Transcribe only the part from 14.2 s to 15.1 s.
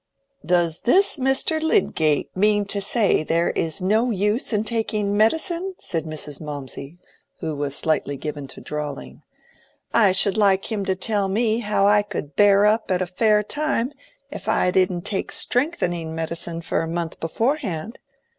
if I didn't